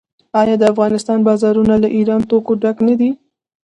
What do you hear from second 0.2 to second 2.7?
آیا د افغانستان بازارونه له ایراني توکو